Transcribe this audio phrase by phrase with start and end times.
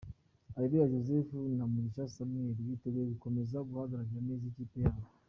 [0.55, 5.01] Areruya Joseph na Mugisha Samuel biteguye gukomeza guhagararira neza ikipe yabo.